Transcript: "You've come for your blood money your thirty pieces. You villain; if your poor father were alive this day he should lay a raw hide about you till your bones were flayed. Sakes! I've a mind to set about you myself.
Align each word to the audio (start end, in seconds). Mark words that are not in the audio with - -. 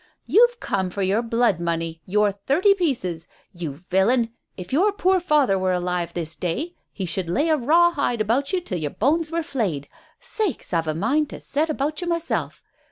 "You've 0.25 0.59
come 0.59 0.89
for 0.89 1.03
your 1.03 1.21
blood 1.21 1.59
money 1.59 2.01
your 2.07 2.31
thirty 2.31 2.73
pieces. 2.73 3.27
You 3.53 3.83
villain; 3.91 4.33
if 4.57 4.73
your 4.73 4.91
poor 4.91 5.19
father 5.19 5.59
were 5.59 5.73
alive 5.73 6.15
this 6.15 6.35
day 6.35 6.73
he 6.91 7.05
should 7.05 7.29
lay 7.29 7.49
a 7.49 7.55
raw 7.55 7.91
hide 7.91 8.19
about 8.19 8.51
you 8.51 8.61
till 8.61 8.79
your 8.79 8.89
bones 8.89 9.29
were 9.29 9.43
flayed. 9.43 9.87
Sakes! 10.19 10.73
I've 10.73 10.87
a 10.87 10.95
mind 10.95 11.29
to 11.29 11.39
set 11.39 11.69
about 11.69 12.01
you 12.01 12.07
myself. 12.07 12.63